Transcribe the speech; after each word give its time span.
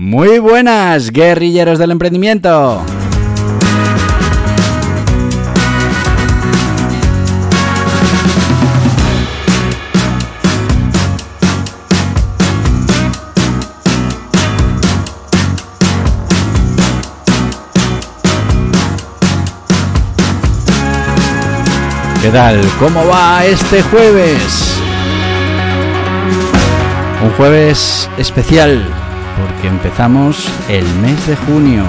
Muy 0.00 0.38
buenas, 0.38 1.10
guerrilleros 1.10 1.80
del 1.80 1.90
emprendimiento. 1.90 2.84
¿Qué 22.22 22.28
tal? 22.30 22.60
¿Cómo 22.78 23.04
va 23.04 23.44
este 23.44 23.82
jueves? 23.82 24.76
Un 27.20 27.32
jueves 27.32 28.08
especial 28.16 29.07
porque 29.38 29.68
empezamos 29.68 30.48
el 30.68 30.84
mes 30.96 31.26
de 31.26 31.36
junio. 31.36 31.84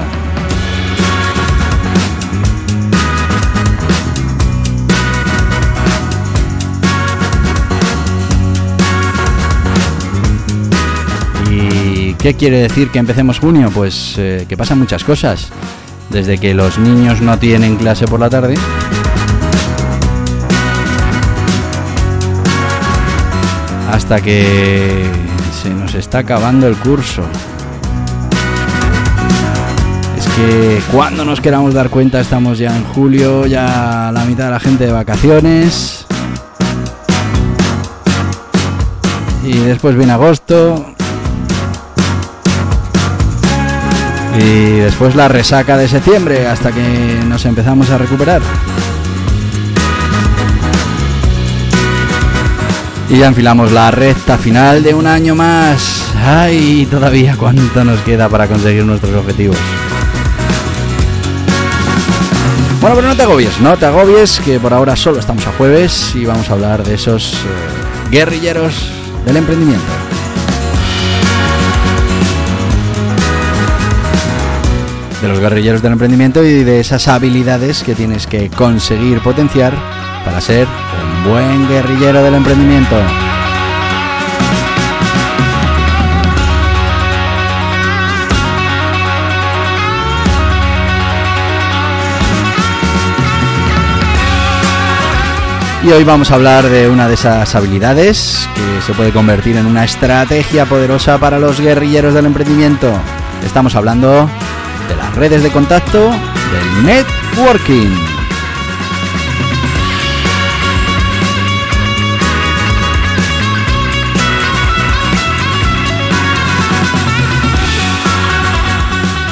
¿Y 11.52 12.14
qué 12.16 12.36
quiere 12.36 12.62
decir 12.62 12.90
que 12.90 13.00
empecemos 13.00 13.40
junio? 13.40 13.72
Pues 13.74 14.16
eh, 14.18 14.46
que 14.48 14.58
pasan 14.58 14.80
muchas 14.80 15.04
cosas. 15.04 15.50
Desde 16.10 16.38
que 16.38 16.54
los 16.54 16.78
niños 16.80 17.22
no 17.22 17.38
tienen 17.38 17.76
clase 17.76 18.08
por 18.08 18.20
la 18.20 18.32
tarde, 18.32 18.56
hasta 23.92 24.20
que 24.22 25.06
está 26.00 26.20
acabando 26.20 26.68
el 26.68 26.76
curso. 26.78 27.24
Es 30.18 30.28
que 30.28 30.82
cuando 30.92 31.26
nos 31.26 31.42
queramos 31.42 31.74
dar 31.74 31.90
cuenta 31.90 32.20
estamos 32.22 32.58
ya 32.58 32.76
en 32.76 32.84
julio, 32.86 33.46
ya 33.46 34.10
la 34.14 34.24
mitad 34.26 34.46
de 34.46 34.52
la 34.52 34.60
gente 34.60 34.86
de 34.86 34.92
vacaciones. 34.92 36.06
Y 39.44 39.58
después 39.58 39.96
viene 39.96 40.14
agosto. 40.14 40.94
Y 44.38 44.80
después 44.80 45.16
la 45.16 45.28
resaca 45.28 45.76
de 45.76 45.88
septiembre 45.88 46.48
hasta 46.48 46.72
que 46.72 47.20
nos 47.28 47.46
empezamos 47.46 47.90
a 47.90 47.98
recuperar. 47.98 48.42
Y 53.10 53.18
ya 53.18 53.28
enfilamos 53.28 53.72
la 53.72 53.90
recta 53.90 54.38
final 54.38 54.84
de 54.84 54.94
un 54.94 55.08
año 55.08 55.34
más. 55.34 56.14
¡Ay! 56.16 56.88
Todavía 56.92 57.36
cuánto 57.38 57.84
nos 57.84 58.00
queda 58.02 58.30
para 58.30 58.48
conseguir 58.48 58.86
nuestros 58.86 59.16
objetivos. 59.16 59.58
Bueno, 62.82 62.96
pero 62.96 63.08
no 63.10 63.16
te 63.16 63.24
agobies, 63.24 63.60
no 63.60 63.76
te 63.78 63.88
agobies, 63.88 64.40
que 64.40 64.60
por 64.60 64.74
ahora 64.74 64.96
solo 64.96 65.20
estamos 65.20 65.46
a 65.48 65.52
jueves 65.54 66.14
y 66.16 66.26
vamos 66.26 66.50
a 66.50 66.54
hablar 66.54 66.84
de 66.84 66.94
esos 66.94 67.34
eh, 67.34 67.38
guerrilleros 68.12 68.90
del 69.26 69.38
emprendimiento. 69.38 69.84
De 75.22 75.28
los 75.28 75.40
guerrilleros 75.40 75.82
del 75.82 75.94
emprendimiento 75.94 76.44
y 76.44 76.64
de 76.64 76.80
esas 76.80 77.10
habilidades 77.10 77.84
que 77.84 77.96
tienes 77.96 78.28
que 78.28 78.50
conseguir 78.50 79.20
potenciar 79.20 79.74
para 80.24 80.40
ser 80.40 80.68
buen 81.26 81.68
guerrillero 81.68 82.24
del 82.24 82.36
emprendimiento. 82.36 82.96
Y 95.82 95.92
hoy 95.92 96.04
vamos 96.04 96.30
a 96.30 96.36
hablar 96.36 96.68
de 96.70 96.90
una 96.90 97.08
de 97.08 97.14
esas 97.14 97.56
habilidades 97.56 98.50
que 98.54 98.82
se 98.86 98.94
puede 98.94 99.12
convertir 99.12 99.56
en 99.56 99.66
una 99.66 99.86
estrategia 99.86 100.66
poderosa 100.66 101.18
para 101.20 101.40
los 101.40 101.62
guerrilleros 101.62 102.14
del 102.14 102.26
emprendimiento. 102.26 102.92
Estamos 103.46 103.76
hablando 103.76 104.30
de 104.90 104.96
las 104.98 105.16
redes 105.16 105.42
de 105.42 105.50
contacto, 105.50 106.10
del 106.10 106.86
networking. 106.86 108.19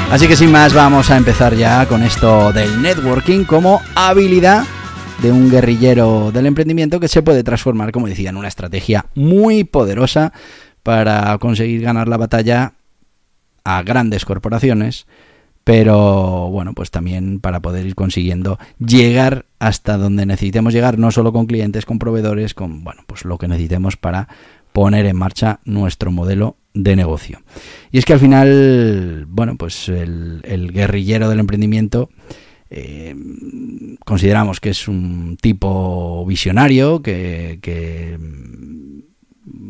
Así 0.09 0.27
que 0.27 0.37
sin 0.37 0.51
más 0.51 0.73
vamos 0.73 1.11
a 1.11 1.17
empezar 1.17 1.53
ya 1.55 1.85
con 1.85 2.01
esto 2.01 2.53
del 2.53 2.81
networking 2.81 3.43
como 3.43 3.81
habilidad 3.93 4.63
de 5.21 5.31
un 5.33 5.49
guerrillero 5.49 6.31
del 6.31 6.45
emprendimiento 6.45 7.01
que 7.01 7.09
se 7.09 7.21
puede 7.21 7.43
transformar, 7.43 7.91
como 7.91 8.07
decía, 8.07 8.29
en 8.29 8.37
una 8.37 8.47
estrategia 8.47 9.07
muy 9.15 9.65
poderosa 9.65 10.31
para 10.81 11.37
conseguir 11.39 11.81
ganar 11.81 12.07
la 12.07 12.15
batalla 12.15 12.73
a 13.65 13.83
grandes 13.83 14.23
corporaciones, 14.23 15.07
pero 15.65 16.49
bueno, 16.51 16.73
pues 16.73 16.89
también 16.89 17.41
para 17.41 17.59
poder 17.59 17.85
ir 17.85 17.95
consiguiendo 17.95 18.57
llegar 18.79 19.45
hasta 19.59 19.97
donde 19.97 20.25
necesitemos 20.25 20.73
llegar, 20.73 20.97
no 20.97 21.11
solo 21.11 21.33
con 21.33 21.47
clientes, 21.47 21.85
con 21.85 21.99
proveedores, 21.99 22.53
con 22.53 22.85
bueno, 22.85 23.01
pues 23.07 23.25
lo 23.25 23.37
que 23.37 23.49
necesitemos 23.49 23.97
para 23.97 24.29
poner 24.71 25.05
en 25.05 25.17
marcha 25.17 25.59
nuestro 25.65 26.11
modelo 26.11 26.55
de 26.83 26.95
negocio. 26.95 27.41
Y 27.91 27.97
es 27.97 28.05
que 28.05 28.13
al 28.13 28.19
final, 28.19 29.25
bueno, 29.27 29.55
pues 29.57 29.89
el, 29.89 30.71
guerrillero 30.73 31.29
del 31.29 31.39
emprendimiento 31.39 32.09
eh, 32.69 33.15
consideramos 34.05 34.59
que 34.59 34.69
es 34.69 34.87
un 34.87 35.37
tipo 35.41 36.25
visionario 36.25 37.01
que, 37.01 37.59
que, 37.61 38.17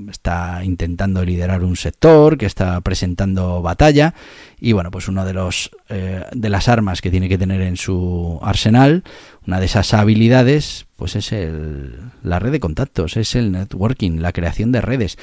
está 0.10 0.64
intentando 0.64 1.24
liderar 1.24 1.64
un 1.64 1.76
sector, 1.76 2.38
que 2.38 2.46
está 2.46 2.80
presentando 2.82 3.62
batalla 3.62 4.14
y 4.60 4.72
bueno, 4.72 4.90
pues 4.90 5.08
uno 5.08 5.26
de 5.26 5.34
los 5.34 5.70
eh, 5.90 6.24
de 6.32 6.50
las 6.50 6.70
armas 6.70 7.02
que 7.02 7.12
tiene 7.12 7.30
que 7.30 7.38
tener 7.38 7.62
en 7.62 7.76
su 7.76 8.40
arsenal, 8.42 9.04
una 9.46 9.60
de 9.60 9.66
esas 9.66 9.94
habilidades, 9.94 10.88
pues 10.96 11.16
es 11.16 11.32
el, 11.34 12.00
la 12.24 12.40
red 12.40 12.52
de 12.52 12.60
contactos, 12.60 13.18
es 13.18 13.36
el 13.36 13.52
networking, 13.52 14.20
la 14.20 14.32
creación 14.32 14.72
de 14.72 14.82
redes. 14.82 15.18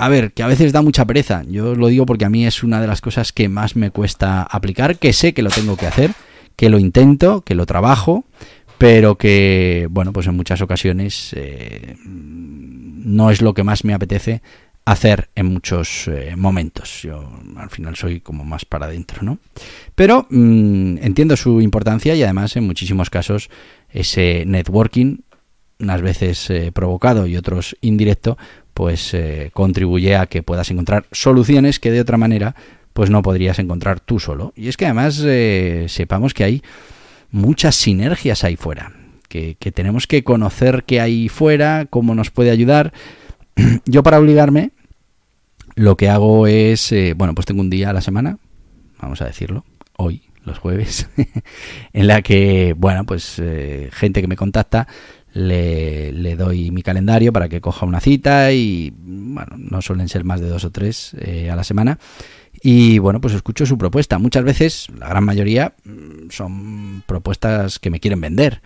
A 0.00 0.08
ver, 0.08 0.32
que 0.32 0.42
a 0.42 0.46
veces 0.46 0.72
da 0.72 0.80
mucha 0.80 1.04
pereza. 1.04 1.42
Yo 1.46 1.74
lo 1.74 1.88
digo 1.88 2.06
porque 2.06 2.24
a 2.24 2.30
mí 2.30 2.46
es 2.46 2.62
una 2.62 2.80
de 2.80 2.86
las 2.86 3.02
cosas 3.02 3.32
que 3.32 3.50
más 3.50 3.76
me 3.76 3.90
cuesta 3.90 4.42
aplicar, 4.42 4.96
que 4.96 5.12
sé 5.12 5.34
que 5.34 5.42
lo 5.42 5.50
tengo 5.50 5.76
que 5.76 5.86
hacer, 5.86 6.12
que 6.56 6.70
lo 6.70 6.78
intento, 6.78 7.42
que 7.42 7.54
lo 7.54 7.66
trabajo, 7.66 8.24
pero 8.78 9.18
que, 9.18 9.88
bueno, 9.90 10.14
pues 10.14 10.26
en 10.26 10.36
muchas 10.36 10.62
ocasiones 10.62 11.34
eh, 11.36 11.96
no 12.06 13.30
es 13.30 13.42
lo 13.42 13.52
que 13.52 13.62
más 13.62 13.84
me 13.84 13.92
apetece 13.92 14.40
hacer 14.86 15.28
en 15.34 15.46
muchos 15.52 16.08
eh, 16.08 16.34
momentos. 16.34 17.02
Yo 17.02 17.30
al 17.56 17.68
final 17.68 17.94
soy 17.94 18.20
como 18.20 18.42
más 18.42 18.64
para 18.64 18.86
adentro, 18.86 19.22
¿no? 19.22 19.38
Pero 19.94 20.26
mm, 20.30 20.96
entiendo 21.02 21.36
su 21.36 21.60
importancia 21.60 22.14
y 22.14 22.22
además 22.22 22.56
en 22.56 22.66
muchísimos 22.66 23.10
casos 23.10 23.50
ese 23.90 24.44
networking, 24.46 25.18
unas 25.78 26.00
veces 26.00 26.48
eh, 26.48 26.72
provocado 26.72 27.26
y 27.26 27.36
otros 27.36 27.76
indirecto, 27.82 28.38
pues 28.74 29.14
eh, 29.14 29.50
contribuye 29.52 30.16
a 30.16 30.26
que 30.26 30.42
puedas 30.42 30.70
encontrar 30.70 31.06
soluciones 31.12 31.80
que 31.80 31.90
de 31.90 32.00
otra 32.00 32.16
manera 32.16 32.54
pues 32.92 33.10
no 33.10 33.22
podrías 33.22 33.58
encontrar 33.58 34.00
tú 34.00 34.18
solo. 34.18 34.52
Y 34.56 34.68
es 34.68 34.76
que 34.76 34.86
además 34.86 35.22
eh, 35.24 35.86
sepamos 35.88 36.34
que 36.34 36.44
hay 36.44 36.62
muchas 37.30 37.76
sinergias 37.76 38.42
ahí 38.44 38.56
fuera, 38.56 38.92
que, 39.28 39.54
tenemos 39.72 40.06
que 40.06 40.24
conocer 40.24 40.84
qué 40.84 41.00
hay 41.00 41.28
fuera, 41.28 41.86
cómo 41.88 42.14
nos 42.14 42.30
puede 42.30 42.50
ayudar. 42.50 42.92
Yo 43.86 44.02
para 44.02 44.18
obligarme 44.18 44.72
lo 45.76 45.96
que 45.96 46.08
hago 46.08 46.46
es, 46.46 46.90
eh, 46.92 47.14
bueno, 47.16 47.34
pues 47.34 47.46
tengo 47.46 47.60
un 47.60 47.70
día 47.70 47.90
a 47.90 47.92
la 47.92 48.00
semana, 48.00 48.38
vamos 49.00 49.22
a 49.22 49.26
decirlo, 49.26 49.64
hoy, 49.96 50.22
los 50.44 50.58
jueves, 50.58 51.08
en 51.92 52.06
la 52.06 52.22
que, 52.22 52.74
bueno, 52.76 53.06
pues 53.06 53.40
gente 53.92 54.20
que 54.20 54.26
me 54.26 54.36
contacta 54.36 54.88
le, 55.32 56.12
le, 56.12 56.36
doy 56.36 56.70
mi 56.70 56.82
calendario 56.82 57.32
para 57.32 57.48
que 57.48 57.60
coja 57.60 57.86
una 57.86 58.00
cita 58.00 58.52
y 58.52 58.92
bueno, 58.96 59.56
no 59.56 59.82
suelen 59.82 60.08
ser 60.08 60.24
más 60.24 60.40
de 60.40 60.48
dos 60.48 60.64
o 60.64 60.70
tres 60.70 61.14
eh, 61.20 61.50
a 61.50 61.56
la 61.56 61.64
semana. 61.64 61.98
Y 62.62 62.98
bueno, 62.98 63.20
pues 63.20 63.34
escucho 63.34 63.64
su 63.64 63.78
propuesta. 63.78 64.18
Muchas 64.18 64.44
veces, 64.44 64.88
la 64.98 65.08
gran 65.08 65.24
mayoría, 65.24 65.74
mm, 65.84 66.30
son 66.30 67.02
propuestas 67.06 67.78
que 67.78 67.90
me 67.90 68.00
quieren 68.00 68.20
vender. 68.20 68.60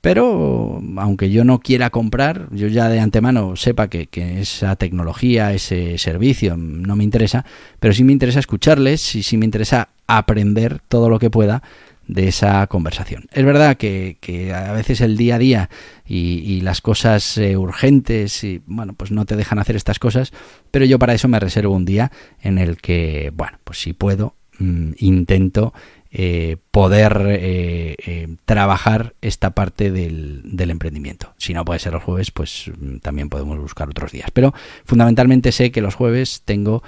Pero 0.00 0.80
aunque 0.96 1.30
yo 1.30 1.42
no 1.44 1.58
quiera 1.58 1.90
comprar, 1.90 2.48
yo 2.52 2.68
ya 2.68 2.88
de 2.88 3.00
antemano 3.00 3.56
sepa 3.56 3.88
que, 3.88 4.06
que, 4.06 4.40
esa 4.40 4.76
tecnología, 4.76 5.52
ese 5.52 5.98
servicio 5.98 6.56
no 6.56 6.94
me 6.94 7.02
interesa, 7.02 7.44
pero 7.80 7.92
sí 7.92 8.04
me 8.04 8.12
interesa 8.12 8.38
escucharles 8.38 9.16
y 9.16 9.24
sí 9.24 9.36
me 9.36 9.44
interesa 9.44 9.88
aprender 10.06 10.80
todo 10.88 11.10
lo 11.10 11.18
que 11.18 11.30
pueda 11.30 11.62
de 12.08 12.26
esa 12.26 12.66
conversación. 12.66 13.26
Es 13.32 13.44
verdad 13.44 13.76
que, 13.76 14.16
que 14.20 14.52
a 14.54 14.72
veces 14.72 15.02
el 15.02 15.16
día 15.16 15.36
a 15.36 15.38
día 15.38 15.70
y, 16.06 16.40
y 16.40 16.62
las 16.62 16.80
cosas 16.80 17.36
eh, 17.36 17.56
urgentes 17.56 18.42
y 18.42 18.62
bueno 18.66 18.94
pues 18.94 19.10
no 19.10 19.26
te 19.26 19.36
dejan 19.36 19.58
hacer 19.58 19.76
estas 19.76 19.98
cosas, 19.98 20.32
pero 20.70 20.86
yo 20.86 20.98
para 20.98 21.12
eso 21.12 21.28
me 21.28 21.38
reservo 21.38 21.74
un 21.74 21.84
día 21.84 22.10
en 22.40 22.58
el 22.58 22.78
que 22.78 23.30
bueno 23.34 23.58
pues 23.62 23.78
si 23.78 23.92
puedo 23.92 24.34
mmm, 24.58 24.92
intento 24.96 25.74
eh, 26.10 26.56
poder 26.70 27.26
eh, 27.28 28.28
trabajar 28.46 29.14
esta 29.20 29.50
parte 29.50 29.90
del, 29.90 30.40
del, 30.44 30.70
emprendimiento. 30.70 31.34
Si 31.36 31.52
no 31.52 31.66
puede 31.66 31.80
ser 31.80 31.92
los 31.92 32.02
jueves, 32.02 32.30
pues 32.30 32.70
mm, 32.80 33.00
también 33.00 33.28
podemos 33.28 33.58
buscar 33.58 33.90
otros 33.90 34.10
días. 34.10 34.30
Pero 34.32 34.54
fundamentalmente 34.86 35.52
sé 35.52 35.70
que 35.70 35.82
los 35.82 35.94
jueves 35.94 36.40
tengo 36.46 36.82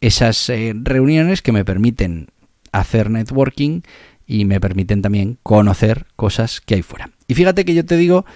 esas 0.00 0.52
reuniones 0.84 1.42
que 1.42 1.50
me 1.50 1.64
permiten 1.64 2.28
hacer 2.70 3.10
networking 3.10 3.82
y 4.28 4.44
me 4.44 4.60
permiten 4.60 5.02
también 5.02 5.38
conocer 5.42 6.06
cosas 6.14 6.60
que 6.60 6.74
hay 6.74 6.82
fuera. 6.82 7.10
Y 7.26 7.34
fíjate 7.34 7.64
que 7.64 7.74
yo 7.74 7.84
te 7.84 7.96
digo 7.96 8.26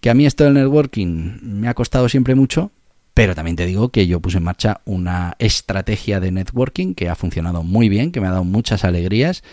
que 0.00 0.10
a 0.10 0.14
mí 0.14 0.26
esto 0.26 0.44
del 0.44 0.54
networking 0.54 1.38
me 1.42 1.68
ha 1.68 1.74
costado 1.74 2.08
siempre 2.08 2.34
mucho, 2.34 2.72
pero 3.14 3.34
también 3.34 3.56
te 3.56 3.66
digo 3.66 3.90
que 3.90 4.06
yo 4.06 4.20
puse 4.20 4.38
en 4.38 4.44
marcha 4.44 4.80
una 4.86 5.36
estrategia 5.38 6.18
de 6.18 6.32
networking 6.32 6.94
que 6.94 7.10
ha 7.10 7.14
funcionado 7.14 7.62
muy 7.62 7.90
bien, 7.90 8.10
que 8.10 8.20
me 8.20 8.26
ha 8.26 8.30
dado 8.30 8.44
muchas 8.44 8.84
alegrías 8.84 9.44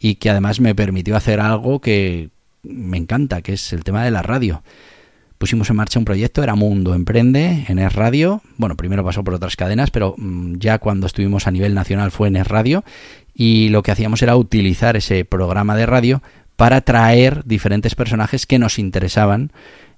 y 0.00 0.16
que 0.16 0.28
además 0.28 0.58
me 0.58 0.74
permitió 0.74 1.16
hacer 1.16 1.38
algo 1.38 1.80
que 1.80 2.30
me 2.64 2.96
encanta, 2.96 3.40
que 3.40 3.52
es 3.52 3.72
el 3.72 3.84
tema 3.84 4.04
de 4.04 4.10
la 4.10 4.22
radio. 4.22 4.62
Pusimos 5.38 5.68
en 5.70 5.76
marcha 5.76 5.98
un 5.98 6.04
proyecto, 6.04 6.42
era 6.42 6.54
Mundo 6.54 6.94
Emprende, 6.94 7.66
en 7.68 7.78
Es 7.78 7.92
Radio. 7.92 8.40
Bueno, 8.56 8.76
primero 8.76 9.04
pasó 9.04 9.22
por 9.22 9.34
otras 9.34 9.56
cadenas, 9.56 9.90
pero 9.90 10.14
mm, 10.16 10.56
ya 10.58 10.78
cuando 10.78 11.06
estuvimos 11.06 11.46
a 11.46 11.50
nivel 11.50 11.74
nacional 11.74 12.10
fue 12.10 12.28
en 12.28 12.36
Es 12.36 12.48
Radio. 12.48 12.84
Y 13.34 13.68
lo 13.68 13.82
que 13.82 13.90
hacíamos 13.90 14.22
era 14.22 14.36
utilizar 14.36 14.96
ese 14.96 15.24
programa 15.24 15.76
de 15.76 15.86
radio 15.86 16.22
para 16.56 16.80
traer 16.82 17.44
diferentes 17.44 17.94
personajes 17.94 18.46
que 18.46 18.58
nos 18.58 18.78
interesaban 18.78 19.52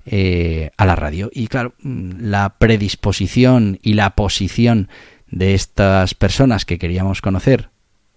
eh, 0.06 0.70
a 0.76 0.86
la 0.86 0.96
radio. 0.96 1.30
Y 1.32 1.48
claro, 1.48 1.74
mm, 1.82 2.20
la 2.20 2.56
predisposición 2.58 3.78
y 3.82 3.94
la 3.94 4.10
posición 4.10 4.88
de 5.30 5.54
estas 5.54 6.14
personas 6.14 6.64
que 6.64 6.78
queríamos 6.78 7.20
conocer 7.20 7.70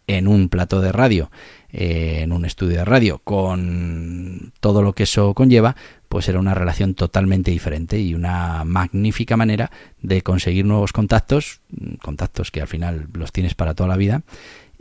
en 0.06 0.28
un 0.28 0.50
plato 0.50 0.82
de 0.82 0.92
radio, 0.92 1.30
eh, 1.72 2.22
en 2.22 2.32
un 2.32 2.46
estudio 2.46 2.78
de 2.78 2.86
radio, 2.86 3.20
con 3.24 4.54
todo 4.60 4.82
lo 4.82 4.94
que 4.94 5.04
eso 5.04 5.34
conlleva, 5.36 5.76
pues 6.10 6.28
era 6.30 6.40
una 6.40 6.56
relación 6.56 6.96
totalmente 6.96 7.52
diferente 7.52 8.00
y 8.00 8.16
una 8.16 8.64
magnífica 8.66 9.38
manera 9.38 9.72
de 10.02 10.24
conseguir 10.24 10.66
nuevos 10.66 10.94
contactos, 10.94 11.62
mm, 11.70 11.96
contactos 11.96 12.50
que 12.50 12.62
al 12.62 12.68
final 12.68 13.08
los 13.14 13.32
tienes 13.32 13.54
para 13.54 13.76
toda 13.76 13.90
la 13.90 13.98
vida, 13.98 14.24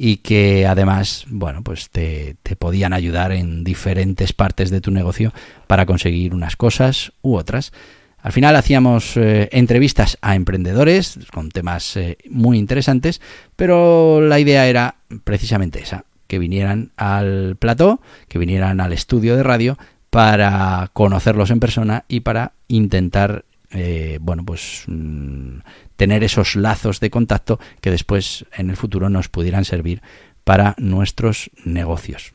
y 0.00 0.18
que 0.18 0.64
además, 0.64 1.26
bueno, 1.28 1.62
pues 1.62 1.90
te, 1.90 2.36
te, 2.44 2.54
podían 2.54 2.92
ayudar 2.92 3.32
en 3.32 3.64
diferentes 3.64 4.32
partes 4.32 4.70
de 4.70 4.80
tu 4.80 4.92
negocio 4.92 5.34
para 5.66 5.86
conseguir 5.86 6.34
unas 6.34 6.54
cosas 6.54 7.12
u 7.20 7.34
otras. 7.34 7.72
Al 8.20 8.32
final 8.32 8.54
hacíamos 8.54 9.16
eh, 9.16 9.48
entrevistas 9.52 10.16
a 10.22 10.36
emprendedores 10.36 11.18
con 11.32 11.50
temas 11.50 11.96
eh, 11.96 12.16
muy 12.30 12.58
interesantes, 12.58 13.20
pero 13.56 14.20
la 14.20 14.38
idea 14.38 14.68
era 14.68 14.96
precisamente 15.24 15.80
esa, 15.80 16.04
que 16.28 16.38
vinieran 16.38 16.92
al 16.96 17.56
plató, 17.56 18.00
que 18.28 18.38
vinieran 18.38 18.80
al 18.80 18.92
estudio 18.92 19.36
de 19.36 19.42
radio 19.42 19.78
para 20.10 20.90
conocerlos 20.92 21.50
en 21.50 21.60
persona 21.60 22.04
y 22.06 22.20
para 22.20 22.52
intentar 22.68 23.44
eh, 23.70 24.18
bueno, 24.20 24.44
pues 24.44 24.84
mmm, 24.86 25.58
tener 25.96 26.24
esos 26.24 26.56
lazos 26.56 27.00
de 27.00 27.10
contacto 27.10 27.58
que 27.80 27.90
después 27.90 28.46
en 28.56 28.70
el 28.70 28.76
futuro 28.76 29.10
nos 29.10 29.28
pudieran 29.28 29.64
servir 29.64 30.02
para 30.44 30.74
nuestros 30.78 31.50
negocios. 31.64 32.32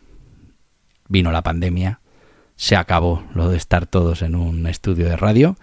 Vino 1.07 1.31
la 1.31 1.41
pandemia, 1.41 1.99
se 2.55 2.75
acabó 2.75 3.23
lo 3.33 3.49
de 3.49 3.57
estar 3.57 3.87
todos 3.87 4.21
en 4.21 4.35
un 4.35 4.67
estudio 4.67 5.05
de 5.05 5.17
radio 5.17 5.57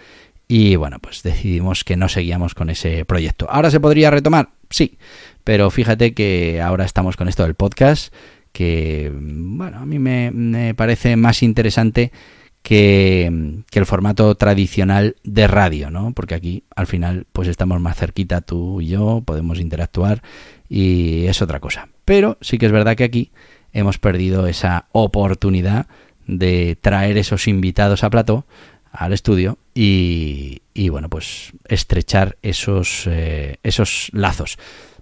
y 0.49 0.75
bueno, 0.75 0.99
pues 0.99 1.23
decidimos 1.23 1.85
que 1.85 1.97
no 1.97 2.09
seguíamos 2.09 2.55
con 2.55 2.71
ese 2.71 3.05
proyecto. 3.05 3.47
¿Ahora 3.49 3.71
se 3.71 3.79
podría 3.79 4.11
retomar? 4.11 4.51
Sí, 4.69 4.99
pero 5.45 5.71
fíjate 5.71 6.13
que 6.13 6.61
ahora 6.61 6.85
estamos 6.85 7.17
con 7.17 7.29
esto 7.29 7.45
del 7.45 7.55
podcast 7.55 8.13
que, 8.53 9.13
bueno, 9.15 9.79
a 9.79 9.87
mí 9.87 10.01
me 10.01 10.75
parece 10.75 11.15
más 11.15 11.45
interesante 11.45 12.11
que, 12.63 13.25
el 13.73 13.87
formato 13.87 14.35
tradicional 14.35 15.17
de 15.25 15.47
radio, 15.47 15.91
¿no? 15.91 16.13
Porque 16.13 16.35
aquí 16.35 16.65
al 16.77 16.87
final 16.87 17.27
pues 17.33 17.49
estamos 17.49 17.81
más 17.81 17.97
cerquita 17.97 18.41
tú 18.41 18.81
y 18.81 18.89
yo, 18.89 19.23
podemos 19.25 19.59
interactuar 19.61 20.23
y 20.69 21.27
es 21.27 21.43
otra 21.43 21.61
cosa. 21.61 21.89
Pero 22.05 22.39
sí 22.41 22.59
que 22.59 22.67
es 22.67 22.73
verdad 22.73 22.97
que 22.97 23.05
aquí 23.05 23.31
hemos 23.73 23.99
perdido 23.99 24.47
esa 24.47 24.87
oportunidad 24.93 25.87
de 26.27 26.77
traer 26.81 27.19
esos 27.19 27.49
invitados 27.49 28.05
a 28.05 28.11
plató 28.11 28.47
al 28.93 29.13
estudio 29.13 29.59
y, 29.75 30.63
y 30.75 30.89
bueno 30.89 31.09
pues 31.09 31.53
estrechar 31.69 32.37
esos 32.43 33.05
eh, 33.07 33.59
esos 33.63 34.11
lazos 34.13 34.59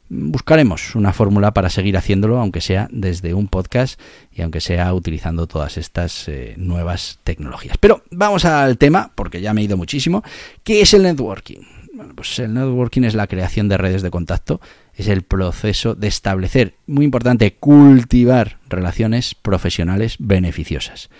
buscaremos 0.08 0.94
una 0.94 1.12
fórmula 1.12 1.52
para 1.52 1.70
seguir 1.70 1.96
haciéndolo, 1.96 2.38
aunque 2.38 2.60
sea 2.60 2.88
desde 2.90 3.34
un 3.34 3.48
podcast 3.48 4.00
y 4.32 4.42
aunque 4.42 4.60
sea 4.60 4.92
utilizando 4.94 5.46
todas 5.46 5.76
estas 5.76 6.28
eh, 6.28 6.54
nuevas 6.56 7.18
tecnologías. 7.24 7.76
Pero 7.78 8.02
vamos 8.10 8.44
al 8.44 8.78
tema, 8.78 9.12
porque 9.14 9.40
ya 9.40 9.54
me 9.54 9.60
he 9.60 9.64
ido 9.64 9.76
muchísimo. 9.76 10.22
¿Qué 10.64 10.80
es 10.80 10.94
el 10.94 11.02
networking? 11.02 11.60
Bueno, 11.92 12.14
pues 12.14 12.38
el 12.38 12.54
networking 12.54 13.02
es 13.02 13.14
la 13.14 13.26
creación 13.26 13.68
de 13.68 13.76
redes 13.76 14.02
de 14.02 14.10
contacto, 14.10 14.60
es 14.94 15.08
el 15.08 15.22
proceso 15.22 15.94
de 15.94 16.06
establecer, 16.06 16.74
muy 16.86 17.04
importante, 17.04 17.54
cultivar 17.54 18.58
relaciones 18.68 19.34
profesionales 19.34 20.16
beneficiosas 20.18 21.10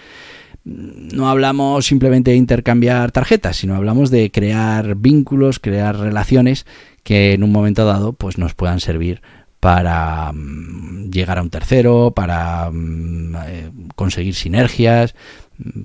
no 0.68 1.28
hablamos 1.28 1.86
simplemente 1.86 2.32
de 2.32 2.36
intercambiar 2.36 3.10
tarjetas, 3.10 3.56
sino 3.56 3.74
hablamos 3.74 4.10
de 4.10 4.30
crear 4.30 4.96
vínculos, 4.96 5.58
crear 5.58 5.96
relaciones 5.96 6.66
que 7.08 7.32
en 7.32 7.42
un 7.42 7.50
momento 7.50 7.86
dado 7.86 8.12
pues 8.12 8.36
nos 8.36 8.52
puedan 8.52 8.80
servir 8.80 9.22
para 9.60 10.28
um, 10.28 11.10
llegar 11.10 11.38
a 11.38 11.42
un 11.42 11.48
tercero, 11.48 12.12
para 12.14 12.68
um, 12.68 13.34
eh, 13.34 13.70
conseguir 13.96 14.34
sinergias, 14.34 15.14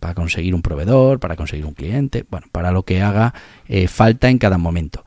para 0.02 0.16
conseguir 0.16 0.54
un 0.54 0.62
proveedor, 0.62 1.22
para 1.22 1.38
conseguir 1.38 1.66
un 1.66 1.76
cliente, 1.76 2.26
bueno, 2.30 2.48
para 2.52 2.74
lo 2.74 2.84
que 2.84 3.02
haga 3.02 3.34
eh, 3.70 3.88
falta 3.88 4.30
en 4.30 4.38
cada 4.38 4.58
momento. 4.58 5.06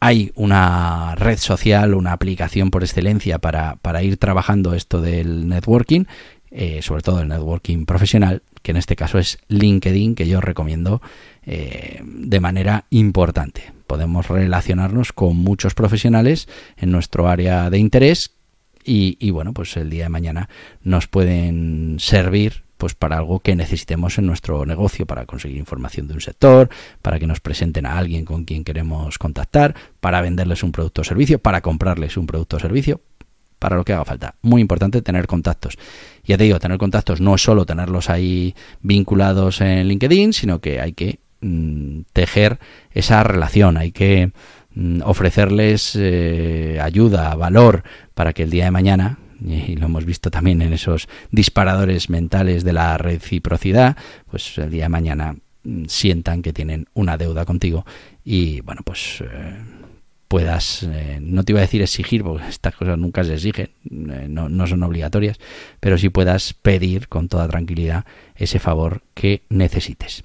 Hay 0.00 0.32
una 0.34 1.14
red 1.14 1.38
social, 1.38 1.94
una 1.94 2.10
aplicación 2.10 2.72
por 2.72 2.82
excelencia 2.82 3.38
para, 3.38 3.76
para 3.76 4.02
ir 4.02 4.16
trabajando 4.16 4.74
esto 4.74 5.00
del 5.00 5.46
networking, 5.46 6.06
eh, 6.50 6.82
sobre 6.82 7.02
todo 7.02 7.20
el 7.20 7.28
networking 7.28 7.86
profesional, 7.86 8.42
que 8.62 8.72
en 8.72 8.78
este 8.78 8.96
caso 8.96 9.20
es 9.20 9.38
LinkedIn, 9.46 10.16
que 10.16 10.26
yo 10.26 10.40
recomiendo 10.40 11.00
de 11.44 12.40
manera 12.40 12.86
importante. 12.90 13.75
Podemos 13.86 14.28
relacionarnos 14.28 15.12
con 15.12 15.36
muchos 15.36 15.74
profesionales 15.74 16.48
en 16.76 16.90
nuestro 16.90 17.28
área 17.28 17.70
de 17.70 17.78
interés 17.78 18.32
y, 18.88 19.30
bueno, 19.30 19.52
pues 19.52 19.76
el 19.76 19.90
día 19.90 20.04
de 20.04 20.10
mañana 20.10 20.48
nos 20.82 21.08
pueden 21.08 21.96
servir 21.98 22.64
pues 22.76 22.94
para 22.94 23.16
algo 23.16 23.40
que 23.40 23.56
necesitemos 23.56 24.18
en 24.18 24.26
nuestro 24.26 24.66
negocio, 24.66 25.06
para 25.06 25.24
conseguir 25.24 25.56
información 25.56 26.08
de 26.08 26.14
un 26.14 26.20
sector, 26.20 26.68
para 27.00 27.18
que 27.18 27.26
nos 27.26 27.40
presenten 27.40 27.86
a 27.86 27.96
alguien 27.96 28.24
con 28.24 28.44
quien 28.44 28.64
queremos 28.64 29.18
contactar, 29.18 29.74
para 29.98 30.20
venderles 30.20 30.62
un 30.62 30.72
producto 30.72 31.00
o 31.00 31.04
servicio, 31.04 31.38
para 31.38 31.62
comprarles 31.62 32.16
un 32.18 32.26
producto 32.26 32.58
o 32.58 32.60
servicio, 32.60 33.00
para 33.58 33.76
lo 33.76 33.84
que 33.84 33.94
haga 33.94 34.04
falta. 34.04 34.34
Muy 34.42 34.60
importante 34.60 35.00
tener 35.00 35.26
contactos. 35.26 35.78
Ya 36.24 36.36
te 36.36 36.44
digo, 36.44 36.60
tener 36.60 36.76
contactos 36.76 37.20
no 37.20 37.34
es 37.34 37.42
solo 37.42 37.64
tenerlos 37.64 38.10
ahí 38.10 38.54
vinculados 38.82 39.62
en 39.62 39.88
LinkedIn, 39.88 40.34
sino 40.34 40.60
que 40.60 40.80
hay 40.80 40.92
que 40.92 41.20
mmm, 41.40 42.00
tejer 42.12 42.58
esa 42.92 43.22
relación, 43.22 43.76
hay 43.76 43.92
que 43.92 44.32
mmm, 44.74 45.00
ofrecerles 45.04 45.96
eh, 45.98 46.78
ayuda, 46.82 47.34
valor, 47.34 47.82
para 48.14 48.32
que 48.32 48.42
el 48.42 48.50
día 48.50 48.64
de 48.64 48.70
mañana, 48.70 49.18
y 49.44 49.76
lo 49.76 49.86
hemos 49.86 50.04
visto 50.04 50.30
también 50.30 50.62
en 50.62 50.72
esos 50.72 51.08
disparadores 51.30 52.08
mentales 52.08 52.64
de 52.64 52.72
la 52.72 52.96
reciprocidad, 52.98 53.96
pues 54.30 54.56
el 54.58 54.70
día 54.70 54.84
de 54.84 54.88
mañana 54.88 55.36
mmm, 55.64 55.84
sientan 55.86 56.42
que 56.42 56.52
tienen 56.52 56.86
una 56.94 57.16
deuda 57.16 57.44
contigo 57.44 57.84
y 58.24 58.60
bueno, 58.62 58.82
pues... 58.84 59.22
Eh, 59.22 59.56
puedas, 60.28 60.82
eh, 60.82 61.18
no 61.20 61.44
te 61.44 61.52
iba 61.52 61.60
a 61.60 61.62
decir 61.62 61.82
exigir, 61.82 62.22
porque 62.22 62.46
estas 62.48 62.74
cosas 62.74 62.98
nunca 62.98 63.24
se 63.24 63.34
exigen, 63.34 63.70
no, 63.88 64.48
no, 64.48 64.66
son 64.66 64.82
obligatorias, 64.82 65.38
pero 65.80 65.98
sí 65.98 66.08
puedas 66.08 66.54
pedir 66.54 67.08
con 67.08 67.28
toda 67.28 67.48
tranquilidad 67.48 68.04
ese 68.34 68.58
favor 68.58 69.02
que 69.14 69.42
necesites. 69.48 70.24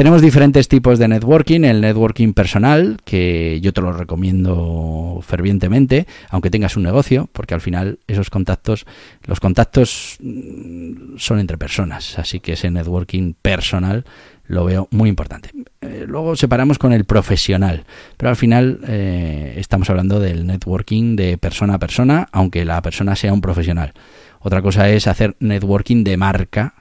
Tenemos 0.00 0.22
diferentes 0.22 0.66
tipos 0.66 0.98
de 0.98 1.08
networking, 1.08 1.60
el 1.64 1.82
networking 1.82 2.32
personal, 2.32 2.96
que 3.04 3.60
yo 3.60 3.74
te 3.74 3.82
lo 3.82 3.92
recomiendo 3.92 5.20
fervientemente, 5.22 6.06
aunque 6.30 6.48
tengas 6.48 6.78
un 6.78 6.84
negocio, 6.84 7.28
porque 7.34 7.52
al 7.52 7.60
final 7.60 7.98
esos 8.06 8.30
contactos, 8.30 8.86
los 9.26 9.40
contactos 9.40 10.16
mm, 10.20 11.18
son 11.18 11.38
entre 11.38 11.58
personas, 11.58 12.18
así 12.18 12.40
que 12.40 12.54
ese 12.54 12.70
networking 12.70 13.34
personal 13.42 14.06
lo 14.46 14.64
veo 14.64 14.88
muy 14.90 15.10
importante. 15.10 15.50
Eh, 15.82 16.06
luego 16.08 16.34
separamos 16.34 16.78
con 16.78 16.94
el 16.94 17.04
profesional, 17.04 17.84
pero 18.16 18.30
al 18.30 18.36
final 18.36 18.80
eh, 18.88 19.52
estamos 19.58 19.90
hablando 19.90 20.18
del 20.18 20.46
networking 20.46 21.14
de 21.14 21.36
persona 21.36 21.74
a 21.74 21.78
persona, 21.78 22.26
aunque 22.32 22.64
la 22.64 22.80
persona 22.80 23.16
sea 23.16 23.34
un 23.34 23.42
profesional. 23.42 23.92
Otra 24.38 24.62
cosa 24.62 24.88
es 24.88 25.06
hacer 25.06 25.36
networking 25.40 26.04
de 26.04 26.16
marca 26.16 26.72